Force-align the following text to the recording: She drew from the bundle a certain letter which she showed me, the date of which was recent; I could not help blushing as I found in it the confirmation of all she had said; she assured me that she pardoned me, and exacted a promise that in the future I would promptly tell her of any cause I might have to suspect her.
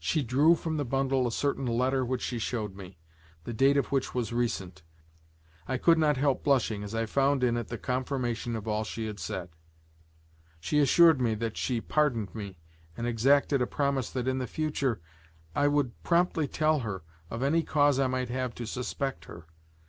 She 0.00 0.24
drew 0.24 0.56
from 0.56 0.78
the 0.78 0.84
bundle 0.84 1.28
a 1.28 1.30
certain 1.30 1.64
letter 1.64 2.04
which 2.04 2.22
she 2.22 2.40
showed 2.40 2.74
me, 2.74 2.98
the 3.44 3.52
date 3.52 3.76
of 3.76 3.92
which 3.92 4.12
was 4.16 4.32
recent; 4.32 4.82
I 5.68 5.78
could 5.78 5.96
not 5.96 6.16
help 6.16 6.42
blushing 6.42 6.82
as 6.82 6.92
I 6.92 7.06
found 7.06 7.44
in 7.44 7.56
it 7.56 7.68
the 7.68 7.78
confirmation 7.78 8.56
of 8.56 8.66
all 8.66 8.82
she 8.82 9.06
had 9.06 9.20
said; 9.20 9.50
she 10.58 10.80
assured 10.80 11.20
me 11.20 11.36
that 11.36 11.56
she 11.56 11.80
pardoned 11.80 12.34
me, 12.34 12.58
and 12.96 13.06
exacted 13.06 13.62
a 13.62 13.66
promise 13.68 14.10
that 14.10 14.26
in 14.26 14.38
the 14.38 14.48
future 14.48 15.00
I 15.54 15.68
would 15.68 16.02
promptly 16.02 16.48
tell 16.48 16.80
her 16.80 17.04
of 17.30 17.40
any 17.40 17.62
cause 17.62 18.00
I 18.00 18.08
might 18.08 18.28
have 18.28 18.56
to 18.56 18.66
suspect 18.66 19.26
her. 19.26 19.46